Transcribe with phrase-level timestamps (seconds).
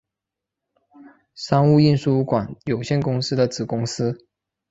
[1.35, 4.25] 商务印书馆有限公司的子公司。